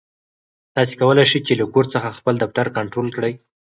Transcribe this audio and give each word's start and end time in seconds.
تاسو 0.75 0.93
کولای 1.01 1.25
شئ 1.31 1.39
چې 1.47 1.53
له 1.59 1.65
کور 1.73 1.85
څخه 1.93 2.15
خپل 2.17 2.35
دفتر 2.43 2.65
کنټرول 2.77 3.07
کړئ. 3.15 3.33